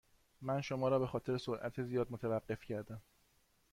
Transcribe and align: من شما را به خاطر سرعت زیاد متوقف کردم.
من 0.41 0.61
شما 0.61 0.87
را 0.89 0.99
به 0.99 1.07
خاطر 1.07 1.37
سرعت 1.37 1.83
زیاد 1.83 2.07
متوقف 2.11 2.65
کردم. 2.65 3.01